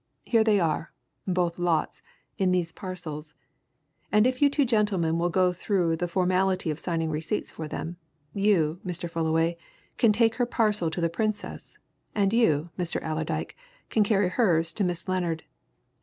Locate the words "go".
5.29-5.53